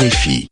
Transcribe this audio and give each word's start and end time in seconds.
RFI. 0.00 0.46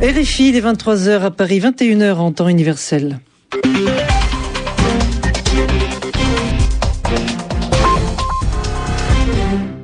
RFI, 0.00 0.52
les 0.52 0.60
23h 0.60 1.22
à 1.22 1.30
Paris, 1.32 1.58
21h 1.58 2.14
en 2.14 2.30
temps 2.30 2.46
universel. 2.46 3.18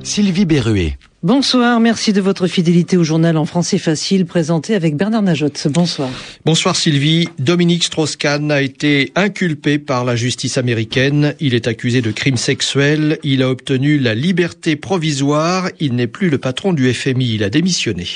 Sylvie 0.09 0.45
Berruet. 0.45 0.97
Bonsoir, 1.21 1.79
merci 1.79 2.13
de 2.13 2.19
votre 2.19 2.47
fidélité 2.47 2.97
au 2.97 3.03
journal 3.03 3.37
en 3.37 3.45
français 3.45 3.77
facile 3.77 4.25
présenté 4.25 4.73
avec 4.73 4.95
Bernard 4.95 5.21
Najotte. 5.21 5.67
Bonsoir. 5.69 6.09
Bonsoir 6.45 6.75
Sylvie. 6.75 7.29
Dominique 7.37 7.83
Strauss-Kahn 7.83 8.51
a 8.51 8.63
été 8.63 9.11
inculpé 9.15 9.77
par 9.77 10.05
la 10.05 10.15
justice 10.15 10.57
américaine. 10.57 11.35
Il 11.39 11.53
est 11.53 11.67
accusé 11.67 12.01
de 12.01 12.09
crimes 12.09 12.37
sexuels. 12.37 13.19
Il 13.21 13.43
a 13.43 13.51
obtenu 13.51 13.99
la 13.99 14.15
liberté 14.15 14.75
provisoire. 14.75 15.69
Il 15.79 15.93
n'est 15.93 16.07
plus 16.07 16.31
le 16.31 16.39
patron 16.39 16.73
du 16.73 16.91
FMI. 16.91 17.35
Il 17.35 17.43
a 17.43 17.51
démissionné. 17.51 18.07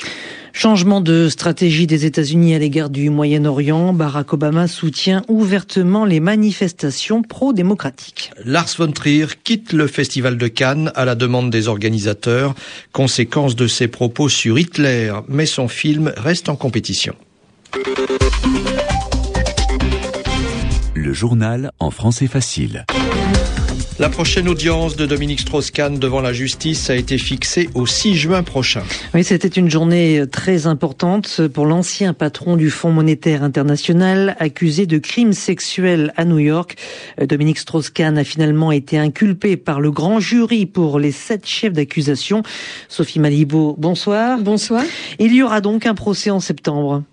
Changement 0.56 1.00
de 1.00 1.28
stratégie 1.28 1.88
des 1.88 2.06
États-Unis 2.06 2.54
à 2.54 2.60
l'égard 2.60 2.88
du 2.88 3.10
Moyen-Orient. 3.10 3.92
Barack 3.92 4.32
Obama 4.32 4.68
soutient 4.68 5.24
ouvertement 5.26 6.04
les 6.04 6.20
manifestations 6.20 7.22
pro-démocratiques. 7.22 8.30
Lars 8.44 8.70
von 8.78 8.92
Trier 8.92 9.26
quitte 9.42 9.72
le 9.72 9.88
festival 9.88 10.38
de 10.38 10.46
Cannes 10.46 10.92
à 10.94 11.04
la 11.04 11.16
demande 11.16 11.50
des 11.50 11.66
organisateurs, 11.66 12.54
conséquence 12.92 13.56
de 13.56 13.66
ses 13.66 13.88
propos 13.88 14.28
sur 14.28 14.56
Hitler, 14.56 15.12
mais 15.28 15.44
son 15.44 15.66
film 15.66 16.12
reste 16.16 16.48
en 16.48 16.54
compétition. 16.54 17.16
Le 20.94 21.12
journal 21.12 21.72
en 21.80 21.90
français 21.90 22.28
facile. 22.28 22.86
La 24.00 24.08
prochaine 24.08 24.48
audience 24.48 24.96
de 24.96 25.06
Dominique 25.06 25.38
Strauss-Kahn 25.38 26.00
devant 26.00 26.20
la 26.20 26.32
justice 26.32 26.90
a 26.90 26.96
été 26.96 27.16
fixée 27.16 27.70
au 27.74 27.86
6 27.86 28.16
juin 28.16 28.42
prochain. 28.42 28.82
Oui, 29.14 29.22
c'était 29.22 29.46
une 29.46 29.70
journée 29.70 30.24
très 30.28 30.66
importante 30.66 31.46
pour 31.46 31.64
l'ancien 31.64 32.12
patron 32.12 32.56
du 32.56 32.70
Fonds 32.70 32.90
monétaire 32.90 33.44
international 33.44 34.34
accusé 34.40 34.86
de 34.86 34.98
crimes 34.98 35.32
sexuels 35.32 36.12
à 36.16 36.24
New 36.24 36.40
York. 36.40 36.74
Dominique 37.22 37.58
Strauss-Kahn 37.58 38.18
a 38.18 38.24
finalement 38.24 38.72
été 38.72 38.98
inculpé 38.98 39.56
par 39.56 39.80
le 39.80 39.92
grand 39.92 40.18
jury 40.18 40.66
pour 40.66 40.98
les 40.98 41.12
sept 41.12 41.46
chefs 41.46 41.72
d'accusation. 41.72 42.42
Sophie 42.88 43.20
Malibo, 43.20 43.76
bonsoir. 43.78 44.40
Bonsoir. 44.40 44.82
Il 45.20 45.32
y 45.32 45.40
aura 45.40 45.60
donc 45.60 45.86
un 45.86 45.94
procès 45.94 46.30
en 46.30 46.40
septembre. 46.40 47.04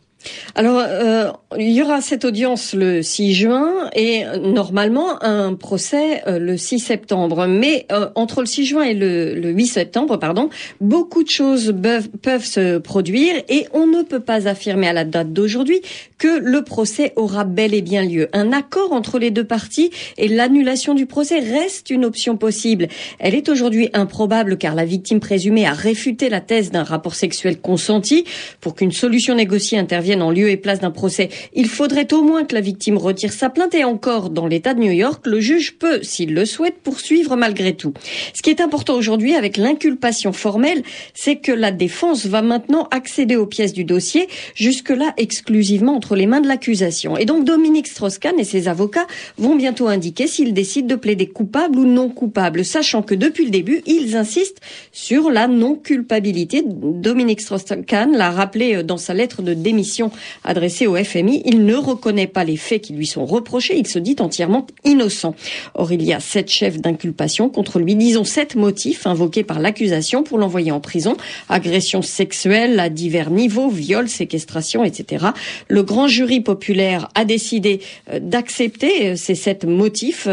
Alors, 0.55 0.79
euh, 0.79 1.31
il 1.57 1.71
y 1.71 1.81
aura 1.81 2.01
cette 2.01 2.25
audience 2.25 2.73
le 2.73 3.01
6 3.01 3.33
juin 3.33 3.89
et 3.95 4.23
normalement 4.39 5.23
un 5.23 5.55
procès 5.55 6.21
euh, 6.27 6.39
le 6.39 6.57
6 6.57 6.79
septembre. 6.79 7.47
Mais 7.47 7.85
euh, 7.91 8.09
entre 8.15 8.41
le 8.41 8.45
6 8.45 8.65
juin 8.65 8.83
et 8.83 8.93
le, 8.93 9.33
le, 9.33 9.49
8 9.51 9.65
septembre, 9.65 10.17
pardon, 10.17 10.49
beaucoup 10.79 11.23
de 11.23 11.29
choses 11.29 11.73
peuvent 12.21 12.45
se 12.45 12.77
produire 12.77 13.33
et 13.49 13.67
on 13.73 13.87
ne 13.87 14.03
peut 14.03 14.19
pas 14.19 14.47
affirmer 14.47 14.87
à 14.87 14.93
la 14.93 15.05
date 15.05 15.33
d'aujourd'hui 15.33 15.81
que 16.17 16.39
le 16.39 16.63
procès 16.63 17.13
aura 17.15 17.43
bel 17.43 17.73
et 17.73 17.81
bien 17.81 18.03
lieu. 18.03 18.29
Un 18.33 18.51
accord 18.53 18.93
entre 18.93 19.17
les 19.17 19.31
deux 19.31 19.43
parties 19.43 19.91
et 20.17 20.27
l'annulation 20.27 20.93
du 20.93 21.05
procès 21.05 21.39
reste 21.39 21.89
une 21.89 22.05
option 22.05 22.37
possible. 22.37 22.87
Elle 23.19 23.35
est 23.35 23.49
aujourd'hui 23.49 23.89
improbable 23.93 24.57
car 24.57 24.75
la 24.75 24.85
victime 24.85 25.19
présumée 25.19 25.65
a 25.65 25.73
réfuté 25.73 26.29
la 26.29 26.41
thèse 26.41 26.71
d'un 26.71 26.83
rapport 26.83 27.15
sexuel 27.15 27.59
consenti. 27.59 28.25
Pour 28.59 28.75
qu'une 28.75 28.91
solution 28.91 29.35
négociée 29.35 29.77
intervienne 29.77 30.10
en 30.19 30.31
lieu 30.31 30.49
et 30.49 30.57
place 30.57 30.79
d'un 30.79 30.91
procès, 30.91 31.29
il 31.53 31.67
faudrait 31.67 32.11
au 32.13 32.23
moins 32.23 32.43
que 32.43 32.55
la 32.55 32.61
victime 32.61 32.97
retire 32.97 33.31
sa 33.31 33.49
plainte 33.49 33.75
et 33.75 33.83
encore 33.83 34.29
dans 34.29 34.47
l'État 34.47 34.73
de 34.73 34.79
New 34.79 34.91
York, 34.91 35.25
le 35.27 35.39
juge 35.39 35.77
peut, 35.77 36.01
s'il 36.01 36.33
le 36.33 36.45
souhaite, 36.45 36.79
poursuivre 36.83 37.35
malgré 37.35 37.73
tout. 37.73 37.93
Ce 38.33 38.41
qui 38.41 38.49
est 38.49 38.61
important 38.61 38.95
aujourd'hui 38.95 39.35
avec 39.35 39.57
l'inculpation 39.57 40.33
formelle, 40.33 40.83
c'est 41.13 41.35
que 41.35 41.51
la 41.51 41.71
défense 41.71 42.25
va 42.25 42.41
maintenant 42.41 42.87
accéder 42.91 43.35
aux 43.35 43.45
pièces 43.45 43.73
du 43.73 43.83
dossier, 43.83 44.27
jusque-là 44.55 45.13
exclusivement 45.17 45.95
entre 45.95 46.15
les 46.15 46.25
mains 46.25 46.41
de 46.41 46.47
l'accusation. 46.47 47.17
Et 47.17 47.25
donc 47.25 47.45
Dominique 47.45 47.87
Strauss-Kahn 47.87 48.39
et 48.39 48.43
ses 48.43 48.67
avocats 48.67 49.07
vont 49.37 49.55
bientôt 49.55 49.87
indiquer 49.87 50.27
s'ils 50.27 50.53
décident 50.53 50.87
de 50.87 50.95
plaider 50.95 51.27
coupable 51.27 51.79
ou 51.79 51.85
non 51.85 52.09
coupable, 52.09 52.65
sachant 52.65 53.01
que 53.01 53.15
depuis 53.15 53.45
le 53.45 53.51
début, 53.51 53.81
ils 53.85 54.15
insistent 54.15 54.61
sur 54.91 55.29
la 55.29 55.47
non-culpabilité. 55.47 56.63
Dominique 56.65 57.41
Strauss-Kahn 57.41 58.15
l'a 58.15 58.31
rappelé 58.31 58.83
dans 58.83 58.97
sa 58.97 59.13
lettre 59.13 59.41
de 59.41 59.53
démission 59.53 60.00
adressée 60.43 60.87
au 60.87 60.95
FMI. 60.95 61.43
Il 61.45 61.65
ne 61.65 61.75
reconnaît 61.75 62.27
pas 62.27 62.43
les 62.43 62.57
faits 62.57 62.81
qui 62.81 62.93
lui 62.93 63.05
sont 63.05 63.25
reprochés. 63.25 63.77
Il 63.77 63.87
se 63.87 63.99
dit 63.99 64.15
entièrement 64.19 64.65
innocent. 64.85 65.35
Or, 65.75 65.91
il 65.91 66.01
y 66.03 66.13
a 66.13 66.19
sept 66.19 66.49
chefs 66.49 66.79
d'inculpation 66.79 67.49
contre 67.49 67.79
lui. 67.79 67.95
Disons 67.95 68.23
sept 68.23 68.55
motifs 68.55 69.05
invoqués 69.05 69.43
par 69.43 69.59
l'accusation 69.59 70.23
pour 70.23 70.37
l'envoyer 70.37 70.71
en 70.71 70.79
prison. 70.79 71.17
Agression 71.49 72.01
sexuelle 72.01 72.79
à 72.79 72.89
divers 72.89 73.29
niveaux, 73.29 73.69
viol, 73.69 74.07
séquestration, 74.09 74.83
etc. 74.83 75.27
Le 75.67 75.83
grand 75.83 76.07
jury 76.07 76.41
populaire 76.41 77.09
a 77.15 77.25
décidé 77.25 77.81
d'accepter 78.19 79.15
ces 79.15 79.35
sept 79.35 79.65
motifs. 79.65 80.27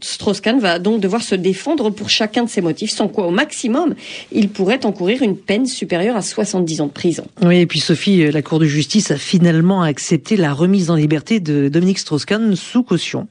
Strauss-Kahn 0.00 0.58
va 0.58 0.78
donc 0.78 1.00
devoir 1.00 1.22
se 1.22 1.34
défendre 1.34 1.90
pour 1.90 2.10
chacun 2.10 2.44
de 2.44 2.48
ces 2.48 2.60
motifs, 2.60 2.90
sans 2.90 3.08
quoi, 3.08 3.26
au 3.26 3.30
maximum, 3.30 3.94
il 4.32 4.48
pourrait 4.48 4.84
encourir 4.84 5.22
une 5.22 5.36
peine 5.36 5.66
supérieure 5.66 6.16
à 6.16 6.22
70 6.22 6.80
ans 6.80 6.86
de 6.86 6.92
prison. 6.92 7.24
Oui, 7.42 7.58
et 7.58 7.66
puis 7.66 7.80
Sophie, 7.80 8.30
la 8.30 8.42
Cour 8.42 8.58
de 8.58 8.66
justice 8.66 9.11
finalement 9.16 9.82
accepté 9.82 10.36
la 10.36 10.52
remise 10.52 10.90
en 10.90 10.94
liberté 10.94 11.40
de 11.40 11.68
Dominique 11.68 11.98
Strauss-Kahn 11.98 12.56
sous 12.56 12.82
caution. 12.82 13.28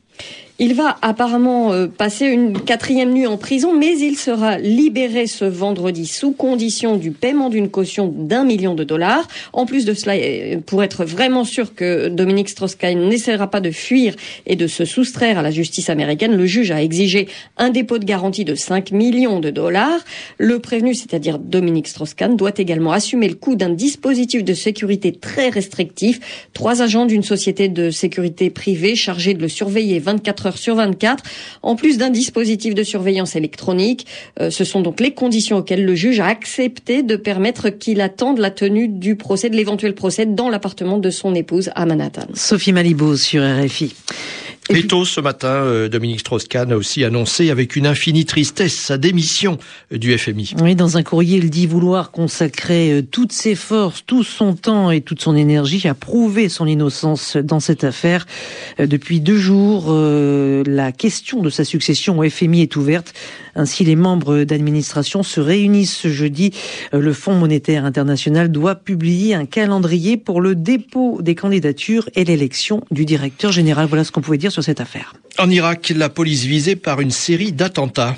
Il 0.64 0.76
va 0.76 0.96
apparemment 1.02 1.74
euh, 1.74 1.88
passer 1.88 2.28
une 2.28 2.54
quatrième 2.54 3.12
nuit 3.12 3.26
en 3.26 3.36
prison, 3.36 3.76
mais 3.76 3.98
il 3.98 4.16
sera 4.16 4.60
libéré 4.60 5.26
ce 5.26 5.44
vendredi 5.44 6.06
sous 6.06 6.34
condition 6.34 6.98
du 6.98 7.10
paiement 7.10 7.50
d'une 7.50 7.68
caution 7.68 8.14
d'un 8.16 8.44
million 8.44 8.76
de 8.76 8.84
dollars. 8.84 9.28
En 9.54 9.66
plus 9.66 9.86
de 9.86 9.96
cela, 9.96 10.14
euh, 10.18 10.60
pour 10.64 10.84
être 10.84 11.04
vraiment 11.04 11.46
sûr 11.46 11.74
que 11.74 12.10
Dominique 12.10 12.48
Strauss-Kahn 12.48 13.10
n'essaiera 13.10 13.50
pas 13.50 13.60
de 13.60 13.72
fuir 13.72 14.14
et 14.46 14.56
de 14.56 14.68
se 14.68 14.86
soustraire 14.86 15.40
à 15.40 15.42
la 15.42 15.50
justice 15.50 15.90
américaine, 15.90 16.38
le 16.38 16.46
juge 16.46 16.70
a 16.70 16.84
exigé 16.84 17.28
un 17.58 17.72
dépôt 17.72 17.98
de 17.98 18.06
garantie 18.06 18.46
de 18.46 18.54
5 18.54 18.92
millions 18.92 19.40
de 19.40 19.50
dollars. 19.50 20.02
Le 20.38 20.60
prévenu, 20.60 20.94
c'est-à-dire 20.94 21.40
Dominique 21.40 21.88
Strauss-Kahn, 21.88 22.36
doit 22.36 22.54
également 22.58 22.92
assumer 22.92 23.30
le 23.30 23.34
coût 23.34 23.56
d'un 23.56 23.72
dispositif 23.72 24.44
de 24.44 24.54
sécurité 24.54 25.12
très 25.12 25.50
restrictif. 25.50 26.20
Trois 26.54 26.84
agents 26.84 27.08
d'une 27.08 27.24
société 27.24 27.68
de 27.68 27.90
sécurité 27.90 28.52
privée 28.52 28.96
chargés 28.96 29.34
de 29.34 29.42
le 29.42 29.50
surveiller 29.50 29.98
24 29.98 30.46
heures 30.46 30.51
sur 30.58 30.76
24, 30.76 31.24
en 31.62 31.76
plus 31.76 31.98
d'un 31.98 32.10
dispositif 32.10 32.76
de 32.76 32.84
surveillance 32.84 33.36
électronique. 33.36 34.06
Euh, 34.40 34.50
ce 34.50 34.64
sont 34.64 34.82
donc 34.82 35.00
les 35.00 35.12
conditions 35.12 35.58
auxquelles 35.58 35.86
le 35.86 35.96
juge 35.96 36.20
a 36.20 36.28
accepté 36.28 37.04
de 37.04 37.16
permettre 37.16 37.70
qu'il 37.70 38.02
attende 38.02 38.40
la 38.40 38.52
tenue 38.52 38.88
du 38.88 39.16
procès, 39.16 39.50
de 39.50 39.56
l'éventuel 39.56 39.96
procès 39.96 40.26
dans 40.26 40.50
l'appartement 40.50 40.98
de 40.98 41.10
son 41.10 41.36
épouse 41.36 41.72
à 41.76 41.86
Manhattan. 41.86 42.28
Sophie 42.34 42.74
Malibo 42.74 43.16
sur 43.16 43.44
RFI. 43.44 43.94
Et 44.76 44.88
tôt 44.88 45.06
ce 45.06 45.20
matin, 45.20 45.50
euh, 45.50 45.90
Dominique 45.90 46.22
Strauss-Kahn 46.22 46.72
a 46.72 46.78
aussi 46.78 47.04
annoncé 47.04 47.50
avec 47.50 47.76
une 47.76 47.86
infinie 47.86 48.26
tristesse 48.26 48.74
sa 48.74 48.98
démission 48.98 49.58
du 49.92 50.18
FMI. 50.18 50.54
Oui, 50.62 50.76
dans 50.76 50.98
un 50.98 51.04
courrier, 51.04 51.38
il 51.38 51.50
dit 51.50 51.68
vouloir 51.68 52.12
consacrer 52.12 52.92
euh, 52.92 53.02
toutes 53.02 53.34
ses 53.34 53.56
forces, 53.56 54.04
tout 54.06 54.24
son 54.24 54.54
temps 54.54 54.90
et 54.92 55.02
toute 55.02 55.22
son 55.22 55.36
énergie 55.36 55.88
à 55.88 55.94
prouver 55.94 56.48
son 56.48 56.68
innocence 56.68 57.36
dans 57.38 57.60
cette 57.60 57.84
affaire. 57.84 58.26
Euh, 58.80 58.88
depuis 58.88 59.20
deux 59.20 59.38
jours, 59.38 59.92
la 59.92 60.92
question 60.92 61.42
de 61.42 61.50
sa 61.50 61.64
succession 61.64 62.20
au 62.20 62.30
FMI 62.30 62.62
est 62.62 62.76
ouverte. 62.76 63.14
Ainsi, 63.56 63.84
les 63.84 63.96
membres 63.96 64.44
d'administration 64.44 65.24
se 65.24 65.40
réunissent 65.40 65.96
ce 65.96 66.10
jeudi. 66.10 66.52
Le 66.92 67.14
Fonds 67.14 67.36
monétaire 67.36 67.86
international 67.86 68.52
doit 68.52 68.76
publier 68.76 69.36
un 69.36 69.46
calendrier 69.46 70.18
pour 70.18 70.42
le 70.42 70.56
dépôt 70.56 71.22
des 71.22 71.36
candidatures 71.36 72.10
et 72.16 72.24
l'élection 72.24 72.84
du 72.92 73.06
directeur 73.06 73.52
général. 73.52 73.88
Voilà 73.88 74.04
ce 74.04 74.12
qu'on 74.12 74.22
pouvait 74.22 74.38
dire 74.38 74.52
sur 74.52 74.64
cette 74.64 74.82
affaire. 74.82 75.14
En 75.38 75.50
Irak, 75.50 75.94
la 75.96 76.10
police 76.10 76.44
visée 76.44 76.76
par 76.76 77.02
une 77.02 77.12
série 77.12 77.52
d'attentats. 77.52 78.16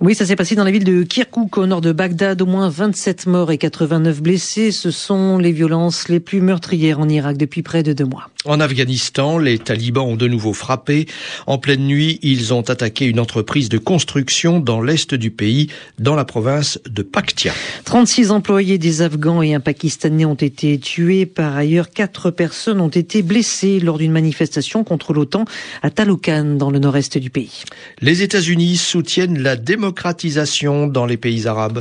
Oui, 0.00 0.14
ça 0.14 0.24
s'est 0.24 0.36
passé 0.36 0.54
dans 0.54 0.64
la 0.64 0.70
ville 0.70 0.84
de 0.84 1.02
Kirkouk, 1.02 1.58
au 1.58 1.66
nord 1.66 1.80
de 1.80 1.92
Bagdad. 1.92 2.40
Au 2.40 2.46
moins 2.46 2.68
27 2.70 3.26
morts 3.26 3.52
et 3.52 3.58
89 3.58 4.22
blessés. 4.22 4.72
Ce 4.72 4.90
sont 4.90 5.38
les 5.38 5.52
violences 5.52 6.08
les 6.08 6.20
plus 6.20 6.40
meurtrières 6.40 7.00
en 7.00 7.08
Irak 7.08 7.36
depuis 7.36 7.62
près 7.62 7.82
de 7.82 7.92
deux 7.92 8.06
mois. 8.06 8.30
En 8.46 8.58
Afghanistan, 8.58 9.36
les 9.36 9.58
talibans 9.58 10.06
ont 10.06 10.16
de 10.16 10.26
nouveau 10.26 10.54
frappé. 10.54 11.06
En 11.46 11.58
pleine 11.58 11.86
nuit, 11.86 12.18
ils 12.22 12.54
ont 12.54 12.62
attaqué 12.62 13.04
une 13.04 13.20
entreprise 13.20 13.68
de 13.68 13.76
construction 13.76 14.49
dans 14.58 14.80
l'est 14.80 15.14
du 15.14 15.30
pays, 15.30 15.68
dans 15.98 16.16
la 16.16 16.24
province 16.24 16.80
de 16.88 17.02
Paktia. 17.02 17.52
36 17.84 18.30
employés 18.32 18.78
des 18.78 19.02
Afghans 19.02 19.42
et 19.42 19.54
un 19.54 19.60
Pakistanais 19.60 20.24
ont 20.24 20.34
été 20.34 20.78
tués. 20.78 21.26
Par 21.26 21.56
ailleurs, 21.56 21.90
quatre 21.90 22.30
personnes 22.30 22.80
ont 22.80 22.88
été 22.88 23.22
blessées 23.22 23.78
lors 23.78 23.98
d'une 23.98 24.12
manifestation 24.12 24.82
contre 24.82 25.12
l'OTAN 25.12 25.44
à 25.82 25.90
Talokan, 25.90 26.56
dans 26.56 26.70
le 26.70 26.78
nord-est 26.78 27.18
du 27.18 27.30
pays. 27.30 27.62
Les 28.00 28.22
États-Unis 28.22 28.76
soutiennent 28.76 29.40
la 29.40 29.56
démocratisation 29.56 30.86
dans 30.86 31.06
les 31.06 31.16
pays 31.16 31.46
arabes. 31.46 31.80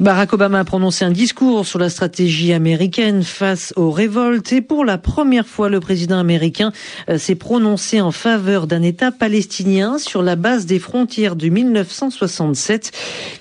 Barack 0.00 0.32
Obama 0.32 0.58
a 0.58 0.64
prononcé 0.64 1.04
un 1.04 1.12
discours 1.12 1.64
sur 1.64 1.78
la 1.78 1.88
stratégie 1.88 2.52
américaine 2.52 3.22
face 3.22 3.72
aux 3.76 3.92
révoltes 3.92 4.52
et 4.52 4.60
pour 4.60 4.84
la 4.84 4.98
première 4.98 5.46
fois, 5.46 5.68
le 5.68 5.78
président 5.78 6.18
américain 6.18 6.72
euh, 7.08 7.16
s'est 7.16 7.36
prononcé 7.36 8.00
en 8.00 8.10
faveur 8.10 8.66
d'un 8.66 8.82
État 8.82 9.12
palestinien 9.12 9.98
sur 9.98 10.22
la 10.22 10.34
base 10.34 10.66
des 10.66 10.80
frontières 10.80 11.36
de 11.36 11.48
1967. 11.48 12.90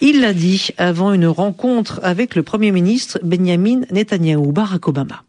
Il 0.01 0.21
l'a 0.21 0.33
dit 0.33 0.69
avant 0.77 1.11
une 1.11 1.25
rencontre 1.25 1.99
avec 2.03 2.35
le 2.35 2.43
Premier 2.43 2.71
ministre 2.71 3.19
Benjamin 3.23 3.81
Netanyahu. 3.91 4.51
Barack 4.51 4.87
Obama. 4.87 5.23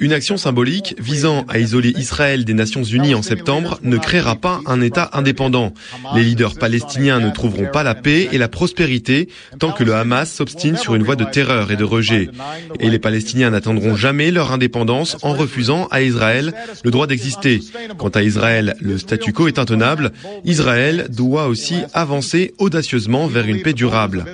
Une 0.00 0.12
action 0.12 0.36
symbolique 0.36 0.94
visant 0.98 1.44
à 1.48 1.58
isoler 1.58 1.92
Israël 1.96 2.44
des 2.44 2.54
Nations 2.54 2.84
Unies 2.84 3.14
en 3.14 3.22
septembre 3.22 3.80
ne 3.82 3.96
créera 3.96 4.36
pas 4.36 4.60
un 4.66 4.80
État 4.80 5.10
indépendant. 5.12 5.72
Les 6.14 6.22
leaders 6.22 6.54
palestiniens 6.54 7.18
ne 7.18 7.30
trouveront 7.30 7.66
pas 7.72 7.82
la 7.82 7.96
paix 7.96 8.28
et 8.30 8.38
la 8.38 8.48
prospérité 8.48 9.28
tant 9.58 9.72
que 9.72 9.82
le 9.82 9.94
Hamas 9.94 10.30
s'obstine 10.30 10.76
sur 10.76 10.94
une 10.94 11.02
voie 11.02 11.16
de 11.16 11.24
terreur 11.24 11.72
et 11.72 11.76
de 11.76 11.84
rejet. 11.84 12.28
Et 12.78 12.88
les 12.88 13.00
Palestiniens 13.00 13.50
n'atteindront 13.50 13.96
jamais 13.96 14.30
leur 14.30 14.52
indépendance 14.52 15.16
en 15.22 15.32
refusant 15.32 15.88
à 15.90 16.02
Israël 16.02 16.54
le 16.84 16.90
droit 16.92 17.08
d'exister. 17.08 17.60
Quant 17.96 18.08
à 18.10 18.22
Israël, 18.22 18.76
le 18.80 18.96
statu 18.96 19.32
quo 19.32 19.48
est 19.48 19.58
intenable. 19.58 20.12
Israël 20.44 21.08
doit 21.10 21.46
aussi 21.46 21.76
avancer 21.94 22.54
audacieusement 22.58 23.26
vers 23.26 23.46
une 23.46 23.62
paix 23.62 23.72
durable. 23.72 24.24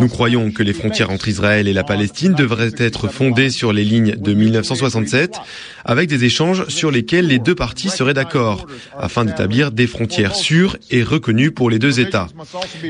Nous 0.00 0.08
croyons 0.08 0.50
que 0.50 0.62
les 0.62 0.74
frontières 0.74 1.10
entre 1.10 1.28
Israël 1.28 1.66
et 1.68 1.72
la 1.72 1.84
Palestine 1.84 2.25
devrait 2.34 2.72
être 2.78 3.08
fondée 3.08 3.50
sur 3.50 3.72
les 3.72 3.84
lignes 3.84 4.16
de 4.16 4.34
1967, 4.34 5.36
avec 5.84 6.08
des 6.08 6.24
échanges 6.24 6.66
sur 6.68 6.90
lesquels 6.90 7.26
les 7.26 7.38
deux 7.38 7.54
parties 7.54 7.90
seraient 7.90 8.14
d'accord, 8.14 8.66
afin 8.98 9.24
d'établir 9.24 9.70
des 9.70 9.86
frontières 9.86 10.34
sûres 10.34 10.76
et 10.90 11.02
reconnues 11.02 11.50
pour 11.50 11.70
les 11.70 11.78
deux 11.78 12.00
États. 12.00 12.28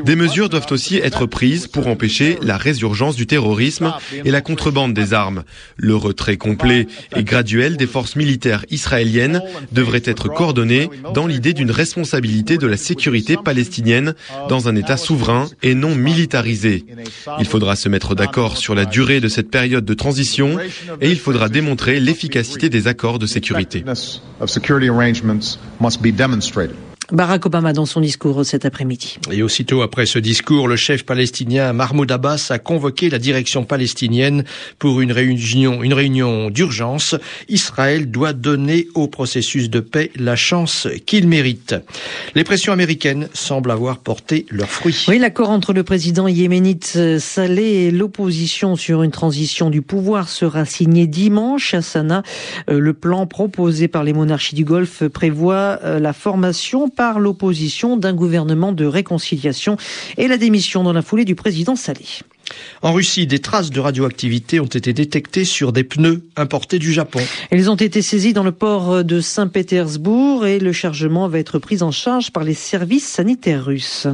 Des 0.05 0.17
mesures 0.17 0.49
doivent 0.49 0.67
aussi 0.71 0.97
être 0.97 1.27
prises 1.27 1.67
pour 1.67 1.87
empêcher 1.89 2.39
la 2.43 2.57
résurgence 2.57 3.17
du 3.17 3.27
terrorisme 3.27 3.93
et 4.25 4.31
la 4.31 4.41
contrebande 4.41 4.95
des 4.95 5.13
armes. 5.13 5.45
Le 5.77 5.95
retrait 5.95 6.37
complet 6.37 6.87
et 7.15 7.25
graduel 7.25 7.77
des 7.77 7.87
forces 7.87 8.17
militaires 8.17 8.65
israéliennes 8.71 9.43
devrait 9.73 10.03
être 10.05 10.29
coordonné 10.29 10.89
dans 11.15 11.27
l'idée 11.27 11.53
d'une 11.53 11.71
responsabilité 11.71 12.59
de 12.59 12.67
la 12.67 12.77
sécurité 12.77 13.37
palestinienne 13.43 14.15
dans 14.49 14.69
un 14.69 14.77
État 14.77 14.97
souverain 14.97 15.49
et 15.63 15.75
non 15.75 15.95
militarisé. 15.95 16.85
Il 17.39 17.47
faudra 17.47 17.77
se 17.77 17.89
mettre 17.89 18.15
d'accord 18.15 18.57
sur 18.57 18.75
la 18.75 18.85
durée 18.85 19.21
de 19.21 19.26
de 19.27 19.29
cette 19.29 19.51
période 19.51 19.85
de 19.85 19.95
transition 19.95 20.59
et 21.01 21.11
il 21.11 21.19
faudra 21.19 21.49
démontrer 21.49 21.99
l'efficacité 21.99 22.69
des 22.69 22.87
accords 22.87 23.19
de 23.19 23.27
sécurité. 23.27 23.85
Barack 27.13 27.47
Obama 27.47 27.73
dans 27.73 27.87
son 27.87 28.01
discours 28.01 28.45
cet 28.45 28.65
après-midi. 28.65 29.19
Et 29.31 29.43
aussitôt 29.43 29.83
après 29.83 30.07
ce 30.07 30.19
discours, 30.19 30.67
le 30.67 30.77
chef 30.77 31.05
palestinien 31.05 31.73
Mahmoud 31.73 32.11
Abbas 32.11 32.49
a 32.51 32.59
convoqué 32.59 33.11
la 33.11 33.19
direction 33.19 33.65
palestinienne 33.65 34.45
pour 34.79 35.01
une 35.01 35.13
réunion, 35.13 35.83
une 35.83 35.95
réunion 35.95 36.51
d'urgence. 36.51 37.15
Israël 37.49 38.11
doit 38.11 38.33
donner 38.33 38.89
au 38.95 39.07
processus 39.07 39.71
de 39.71 39.81
paix 39.81 40.11
la 40.17 40.35
chance 40.35 40.89
qu'il 41.07 41.29
mérite. 41.29 41.77
Les 42.35 42.45
pressions 42.45 42.73
américaines 42.73 43.29
semblent 43.35 43.71
avoir 43.71 43.99
porté 43.99 44.47
leurs 44.51 44.71
fruits. 44.71 45.05
Oui, 45.09 45.19
l'accord 45.19 45.51
entre 45.51 45.73
le 45.73 45.85
président 45.85 46.27
yéménite 46.27 46.99
Saleh 47.19 47.87
et 47.87 47.91
l'opposition 47.91 48.75
sur 48.77 49.03
une 49.03 49.11
transition 49.13 49.71
du 49.71 49.83
pouvoir 49.83 50.29
sera 50.29 50.65
signé 50.65 51.07
dimanche 51.07 51.75
à 51.75 51.83
Sanaa. 51.83 52.23
Euh, 52.69 52.81
le 52.81 52.93
plan 52.93 53.27
proposé 53.27 53.89
par 53.89 54.05
les 54.05 54.13
monarchies 54.13 54.55
du 54.55 54.65
Golfe 54.65 55.07
prévoit 55.09 55.79
euh, 55.85 56.01
la 56.01 56.13
formation 56.13 56.89
par 56.97 57.21
l'opposition 57.21 57.97
d'un 57.97 58.15
gouvernement 58.15 58.73
de 58.73 58.87
réconciliation 58.87 59.77
et 60.17 60.27
la 60.27 60.39
démission 60.39 60.83
dans 60.83 60.93
la 60.93 61.03
foulée 61.03 61.25
du 61.25 61.35
président 61.35 61.77
Saleh. 61.77 62.23
En 62.83 62.93
Russie, 62.93 63.27
des 63.27 63.39
traces 63.39 63.71
de 63.71 63.81
radioactivité 63.81 64.61
ont 64.61 64.67
été 64.67 64.93
détectées 64.93 65.45
sur 65.45 65.73
des 65.73 65.85
pneus 65.85 66.23
importés 66.37 66.79
du 66.79 66.93
Japon. 66.93 67.21
Elles 67.51 67.71
ont 67.71 67.77
été 67.77 68.03
saisies 68.03 68.33
dans 68.33 68.45
le 68.45 68.53
port 68.53 69.03
de 69.03 69.21
Saint-Pétersbourg 69.21 70.47
et 70.47 70.59
le 70.59 70.73
chargement 70.73 71.29
va 71.29 71.39
être 71.39 71.59
pris 71.59 71.83
en 71.83 71.91
charge 71.91 72.31
par 72.31 72.45
les 72.45 72.55
services 72.55 73.07
sanitaires 73.07 73.65
russes. 73.65 74.07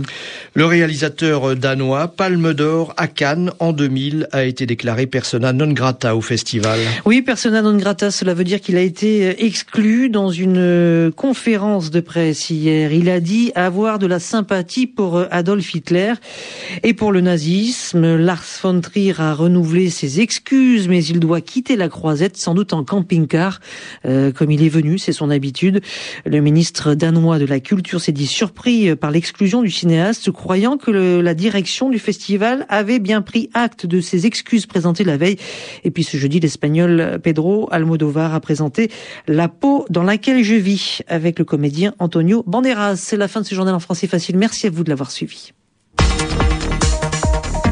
Le 0.54 0.64
réalisateur 0.64 1.56
danois 1.56 2.08
Palme 2.08 2.54
d'Or 2.54 2.94
à 2.96 3.08
Cannes 3.08 3.52
en 3.58 3.72
2000 3.72 4.28
a 4.32 4.44
été 4.44 4.66
déclaré 4.66 5.06
persona 5.06 5.52
non 5.52 5.72
grata 5.72 6.16
au 6.16 6.20
festival. 6.20 6.78
Oui, 7.04 7.22
persona 7.22 7.62
non 7.62 7.76
grata, 7.76 8.10
cela 8.10 8.34
veut 8.34 8.44
dire 8.44 8.60
qu'il 8.60 8.76
a 8.76 8.82
été 8.82 9.44
exclu 9.44 10.08
dans 10.08 10.30
une 10.30 11.12
conférence 11.14 11.90
de 11.90 12.00
presse 12.00 12.50
hier. 12.50 12.92
Il 12.92 13.10
a 13.10 13.20
dit 13.20 13.52
avoir 13.54 13.98
de 13.98 14.06
la 14.06 14.20
sympathie 14.20 14.86
pour 14.86 15.24
Adolf 15.30 15.74
Hitler 15.74 16.14
et 16.82 16.94
pour 16.94 17.12
le 17.12 17.20
nazisme 17.20 18.16
Lars 18.22 18.60
von 18.62 18.80
Trier 18.80 19.14
a 19.18 19.34
renouvelé 19.34 19.90
ses 19.90 20.20
excuses, 20.20 20.88
mais 20.88 21.04
il 21.04 21.18
doit 21.18 21.40
quitter 21.40 21.74
la 21.74 21.88
croisette, 21.88 22.36
sans 22.36 22.54
doute 22.54 22.72
en 22.72 22.84
camping-car, 22.84 23.60
euh, 24.04 24.30
comme 24.30 24.50
il 24.50 24.62
est 24.62 24.68
venu, 24.68 24.98
c'est 24.98 25.12
son 25.12 25.28
habitude. 25.28 25.80
Le 26.24 26.40
ministre 26.40 26.94
danois 26.94 27.40
de 27.40 27.46
la 27.46 27.58
Culture 27.58 28.00
s'est 28.00 28.12
dit 28.12 28.28
surpris 28.28 28.88
euh, 28.88 28.96
par 28.96 29.10
l'exclusion 29.10 29.60
du 29.60 29.70
cinéaste, 29.70 30.30
croyant 30.30 30.76
que 30.76 30.90
la 30.90 31.34
direction 31.34 31.90
du 31.90 31.98
festival 31.98 32.64
avait 32.68 33.00
bien 33.00 33.22
pris 33.22 33.50
acte 33.54 33.86
de 33.86 34.00
ses 34.00 34.24
excuses 34.24 34.66
présentées 34.66 35.04
la 35.04 35.16
veille. 35.16 35.36
Et 35.82 35.90
puis 35.90 36.04
ce 36.04 36.16
jeudi, 36.16 36.38
l'espagnol 36.38 37.18
Pedro 37.22 37.68
Almodovar 37.72 38.34
a 38.34 38.40
présenté 38.40 38.90
La 39.26 39.48
peau 39.48 39.84
dans 39.90 40.04
laquelle 40.04 40.44
je 40.44 40.54
vis 40.54 41.02
avec 41.08 41.38
le 41.38 41.44
comédien 41.44 41.94
Antonio 41.98 42.44
Banderas. 42.46 42.96
C'est 42.96 43.16
la 43.16 43.28
fin 43.28 43.40
de 43.40 43.46
ce 43.46 43.54
journal 43.54 43.74
en 43.74 43.80
français 43.80 44.06
facile. 44.06 44.36
Merci 44.36 44.68
à 44.68 44.70
vous 44.70 44.84
de 44.84 44.90
l'avoir 44.90 45.10
suivi. 45.10 45.52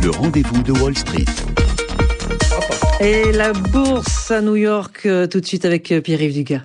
Le 0.02 0.10
rendez-vous 0.10 0.62
de 0.62 0.72
Wall 0.72 0.96
Street. 0.96 1.24
Et 3.00 3.32
la 3.32 3.52
bourse 3.52 4.30
à 4.30 4.40
New 4.40 4.56
York, 4.56 5.02
euh, 5.04 5.26
tout 5.26 5.40
de 5.40 5.46
suite 5.46 5.64
avec 5.64 5.92
euh, 5.92 6.00
Pierre-Yves 6.00 6.32
Dugas. 6.32 6.62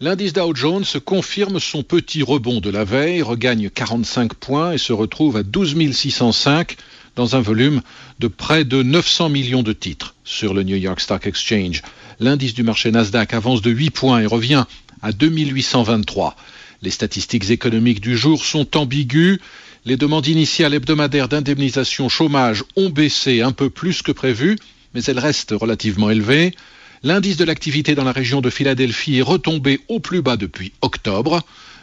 L'indice 0.00 0.32
Dow 0.32 0.54
Jones 0.54 0.84
confirme 1.04 1.58
son 1.58 1.82
petit 1.82 2.22
rebond 2.22 2.60
de 2.60 2.70
la 2.70 2.84
veille, 2.84 3.22
regagne 3.22 3.68
45 3.68 4.34
points 4.34 4.72
et 4.72 4.78
se 4.78 4.92
retrouve 4.92 5.36
à 5.36 5.42
12 5.42 5.92
605 5.92 6.76
dans 7.16 7.34
un 7.34 7.40
volume 7.40 7.82
de 8.20 8.28
près 8.28 8.64
de 8.64 8.82
900 8.82 9.28
millions 9.28 9.64
de 9.64 9.72
titres 9.72 10.14
sur 10.22 10.54
le 10.54 10.62
New 10.62 10.76
York 10.76 11.00
Stock 11.00 11.26
Exchange. 11.26 11.82
L'indice 12.20 12.54
du 12.54 12.62
marché 12.62 12.92
Nasdaq 12.92 13.34
avance 13.34 13.60
de 13.60 13.70
8 13.70 13.90
points 13.90 14.20
et 14.20 14.26
revient 14.26 14.66
à 15.02 15.10
2823. 15.10 16.36
Les 16.82 16.90
statistiques 16.90 17.50
économiques 17.50 18.00
du 18.00 18.16
jour 18.16 18.44
sont 18.44 18.76
ambiguës. 18.76 19.40
Les 19.84 19.96
demandes 19.96 20.26
initiales 20.26 20.74
hebdomadaires 20.74 21.28
d'indemnisation 21.28 22.08
chômage 22.08 22.64
ont 22.76 22.90
baissé 22.90 23.42
un 23.42 23.52
peu 23.52 23.70
plus 23.70 24.02
que 24.02 24.12
prévu, 24.12 24.56
mais 24.94 25.02
elles 25.04 25.18
restent 25.18 25.54
relativement 25.58 26.10
élevées. 26.10 26.54
L'indice 27.02 27.36
de 27.36 27.44
l'activité 27.44 27.94
dans 27.94 28.04
la 28.04 28.12
région 28.12 28.40
de 28.40 28.50
Philadelphie 28.50 29.18
est 29.18 29.22
retombé 29.22 29.80
au 29.88 30.00
plus 30.00 30.20
bas 30.20 30.36
depuis 30.36 30.72
octobre. 30.82 31.42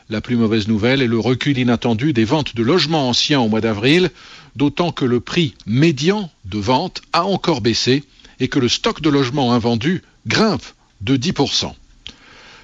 La 0.10 0.22
plus 0.22 0.36
mauvaise 0.36 0.68
nouvelle 0.68 1.02
est 1.02 1.08
le 1.08 1.20
recul 1.20 1.58
inattendu 1.58 2.14
des 2.14 2.25
ventes 2.25 2.56
de 2.56 2.64
logements 2.64 3.10
anciens 3.10 3.40
au 3.40 3.48
mois 3.48 3.62
d'avril, 3.62 4.12
d'autant 4.56 4.92
que 4.92 5.06
le 5.06 5.20
prix 5.20 5.56
médian 5.66 6.30
de 6.44 6.60
vente 6.60 7.02
a 7.14 7.25
encore 7.25 7.62
baissé 7.62 8.04
et 8.40 8.50
que 8.50 8.60
le 8.60 8.68
stock 8.68 9.02
de 9.02 9.10
logements 9.10 9.54
invendus 9.54 10.04
grimpe 10.28 10.66
de 11.02 11.16
10%. 11.16 11.74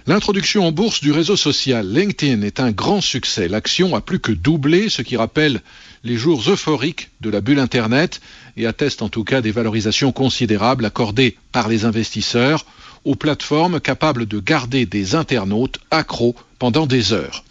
L'introduction 0.08 0.66
en 0.66 0.72
bourse 0.72 1.00
du 1.02 1.12
réseau 1.12 1.36
social 1.36 1.88
LinkedIn 1.88 2.42
est 2.42 2.60
un 2.60 2.72
grand 2.72 3.02
succès. 3.02 3.48
L'action 3.48 3.96
a 3.96 4.02
plus 4.02 4.20
que 4.20 4.32
doublé, 4.32 4.90
ce 4.90 5.04
qui 5.04 5.16
rappelle 5.16 5.62
les 6.04 6.18
jours 6.18 6.42
euphoriques 6.50 7.10
de 7.22 7.30
la 7.30 7.40
bulle 7.40 7.60
Internet 7.60 8.20
et 8.58 8.66
atteste 8.66 9.04
en 9.04 9.10
tout 9.10 9.24
cas 9.24 9.42
des 9.42 9.52
valorisations 9.52 10.12
considérables 10.12 10.86
accordées 10.86 11.38
par 11.52 11.70
les 11.70 11.86
investisseurs 11.86 12.66
aux 13.06 13.14
plateformes 13.14 13.80
capables 13.80 14.26
de 14.26 14.40
garder 14.40 14.88
des 14.88 15.14
internautes 15.14 15.80
accros 15.92 16.36
pendant 16.58 16.88
des 16.88 17.14
heures. 17.14 17.44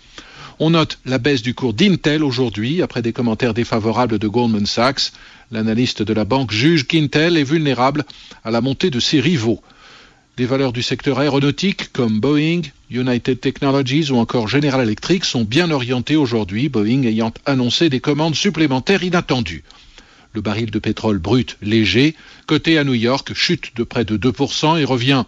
On 0.59 0.71
note 0.71 0.99
la 1.07 1.19
baisse 1.19 1.42
du 1.42 1.54
cours 1.54 1.73
d'Intel 1.73 2.25
aujourd'hui 2.25 2.83
après 2.83 3.00
des 3.00 3.12
commentaires 3.12 3.54
défavorables 3.54 4.19
de 4.19 4.26
Goldman 4.28 4.66
Sachs. 4.66 5.12
L'analyste 5.52 6.02
de 6.02 6.12
la 6.12 6.25
banque 6.25 6.50
juge 6.50 6.88
qu'Intel 6.88 7.37
est 7.37 7.45
vulnérable 7.45 8.04
à 8.42 8.50
la 8.50 8.61
montée 8.61 8.90
de 8.90 8.99
ses 8.99 9.21
rivaux. 9.21 9.62
Des 10.41 10.47
valeurs 10.47 10.73
du 10.73 10.81
secteur 10.81 11.19
aéronautique 11.19 11.93
comme 11.93 12.19
Boeing, 12.19 12.63
United 12.91 13.41
Technologies 13.41 14.11
ou 14.11 14.17
encore 14.17 14.49
General 14.49 14.81
Electric 14.81 15.27
sont 15.27 15.45
bien 15.45 15.71
orientées 15.71 16.17
aujourd'hui, 16.17 16.71
Boeing 16.71 17.03
ayant 17.03 17.35
annoncé 17.45 17.91
des 17.91 18.01
commandes 18.01 18.35
supplémentaires 18.35 19.03
inattendues. 19.03 19.65
Le 20.33 20.41
baril 20.41 20.71
de 20.71 20.79
pétrole 20.79 21.19
brut 21.19 21.59
léger, 21.61 22.17
coté 22.47 22.79
à 22.79 22.85
New 22.85 22.95
York, 22.95 23.35
chute 23.35 23.77
de 23.77 23.83
près 23.83 24.07
de 24.07 24.17
2% 24.17 24.81
et 24.81 24.85
revient 24.87 25.25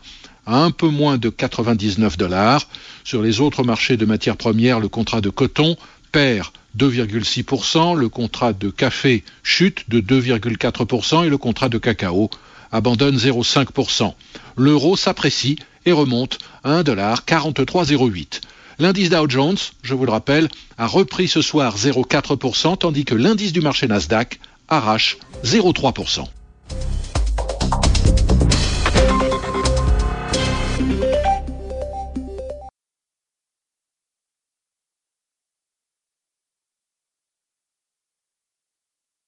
à 0.46 0.64
un 0.64 0.70
peu 0.70 0.88
moins 0.88 1.18
de 1.18 1.28
99 1.28 2.16
dollars. 2.16 2.66
Sur 3.04 3.20
les 3.20 3.42
autres 3.42 3.64
marchés 3.64 3.98
de 3.98 4.06
matières 4.06 4.38
premières, 4.38 4.80
le 4.80 4.88
contrat 4.88 5.20
de 5.20 5.28
coton 5.28 5.76
perd 6.10 6.48
2,6%, 6.78 7.98
le 7.98 8.08
contrat 8.08 8.54
de 8.54 8.70
café 8.70 9.24
chute 9.42 9.90
de 9.90 10.00
2,4% 10.00 11.26
et 11.26 11.28
le 11.28 11.36
contrat 11.36 11.68
de 11.68 11.76
cacao 11.76 12.30
abandonne 12.72 13.16
0,5%. 13.16 14.14
L'euro 14.56 14.96
s'apprécie 14.96 15.56
et 15.86 15.92
remonte 15.92 16.38
à 16.64 16.82
1,4308. 16.82 18.40
L'indice 18.78 19.10
Dow 19.10 19.28
Jones, 19.28 19.58
je 19.82 19.94
vous 19.94 20.06
le 20.06 20.10
rappelle, 20.10 20.48
a 20.78 20.86
repris 20.86 21.28
ce 21.28 21.42
soir 21.42 21.76
0,4%, 21.76 22.78
tandis 22.78 23.04
que 23.04 23.14
l'indice 23.14 23.52
du 23.52 23.60
marché 23.60 23.86
Nasdaq 23.86 24.40
arrache 24.68 25.18
0,3%. 25.44 26.26